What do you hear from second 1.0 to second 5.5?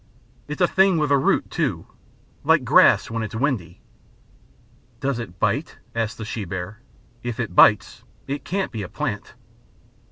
a root, too like grass when it is windy." "Does it